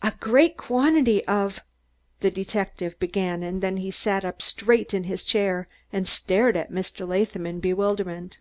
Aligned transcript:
"A 0.00 0.14
great 0.20 0.56
quantity 0.56 1.22
of," 1.26 1.60
the 2.20 2.30
detective 2.30 2.98
began; 2.98 3.42
and 3.42 3.62
then 3.62 3.76
he 3.76 3.90
sat 3.90 4.24
up 4.24 4.40
straight 4.40 4.94
in 4.94 5.04
his 5.04 5.22
chair 5.22 5.68
and 5.92 6.08
stared 6.08 6.56
at 6.56 6.72
Mr. 6.72 7.06
Latham 7.06 7.44
in 7.44 7.60
bewilderment. 7.60 8.38